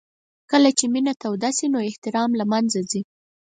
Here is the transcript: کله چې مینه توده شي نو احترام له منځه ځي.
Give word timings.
کله 0.51 0.69
چې 0.77 0.85
مینه 0.93 1.13
توده 1.21 1.49
شي 1.57 1.67
نو 1.73 1.79
احترام 1.89 2.31
له 2.39 2.45
منځه 2.51 2.79
ځي. 2.89 3.01